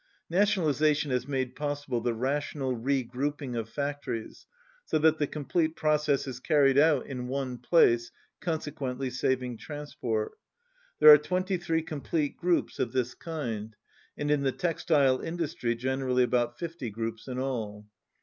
Na 0.31 0.39
tionalization 0.39 1.11
has 1.11 1.27
made 1.27 1.55
possible 1.55 2.01
the 2.01 2.15
rational 2.15 2.75
re 2.75 3.03
grouping 3.03 3.55
of 3.55 3.69
factories 3.69 4.47
so 4.83 4.97
that 4.97 5.19
the 5.19 5.27
complete 5.27 5.75
process 5.75 6.25
is 6.25 6.39
carried 6.39 6.75
out 6.79 7.05
in 7.05 7.27
one 7.27 7.59
place, 7.59 8.09
consequently 8.39 9.11
saving 9.11 9.59
transport. 9.59 10.39
There 10.97 11.13
are 11.13 11.19
twenty 11.19 11.57
three 11.57 11.83
complete 11.83 12.35
groups 12.35 12.79
of 12.79 12.93
this 12.93 13.13
kind, 13.13 13.75
and 14.17 14.31
in 14.31 14.41
the 14.41 14.51
textile 14.51 15.21
industry 15.21 15.75
generally 15.75 16.23
about 16.23 16.57
fifty 16.57 16.89
groups 16.89 17.27
in 17.27 17.37
all. 17.37 17.85